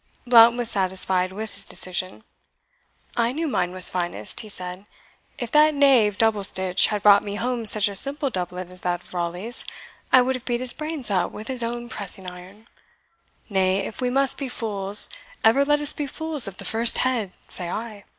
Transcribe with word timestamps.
Blount 0.25 0.57
was 0.57 0.67
satisfied 0.67 1.31
with 1.31 1.53
his 1.53 1.63
decision. 1.63 2.23
"I 3.15 3.31
knew 3.33 3.47
mine 3.47 3.71
was 3.71 3.91
finest," 3.91 4.39
he 4.39 4.49
said; 4.49 4.87
"if 5.37 5.51
that 5.51 5.75
knave 5.75 6.17
Doublestitch 6.17 6.87
had 6.87 7.03
brought 7.03 7.23
me 7.23 7.35
home 7.35 7.67
such 7.67 7.87
a 7.87 7.95
simple 7.95 8.31
doublet 8.31 8.71
as 8.71 8.81
that 8.81 9.03
of 9.03 9.13
Raleigh's, 9.13 9.63
I 10.11 10.23
would 10.23 10.33
have 10.35 10.45
beat 10.45 10.59
his 10.59 10.73
brains 10.73 11.11
out 11.11 11.31
with 11.31 11.49
his 11.49 11.61
own 11.61 11.87
pressing 11.87 12.25
iron. 12.25 12.67
Nay, 13.47 13.81
if 13.85 14.01
we 14.01 14.09
must 14.09 14.39
be 14.39 14.49
fools, 14.49 15.07
ever 15.43 15.63
let 15.63 15.79
us 15.81 15.93
be 15.93 16.07
fools 16.07 16.47
of 16.47 16.57
the 16.57 16.65
first 16.65 16.97
head, 17.05 17.33
say 17.47 17.69
I." 17.69 18.05